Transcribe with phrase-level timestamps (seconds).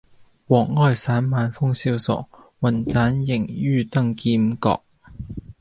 [0.47, 2.27] 黃埃散漫風蕭索，
[2.61, 4.81] 云棧縈紆登劍閣。